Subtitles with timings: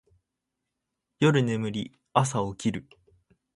[1.19, 2.89] 夜眠り、朝起きる